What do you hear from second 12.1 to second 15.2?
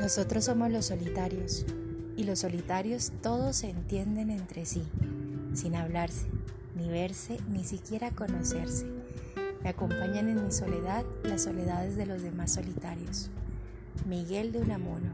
demás solitarios. Miguel de Unamuno.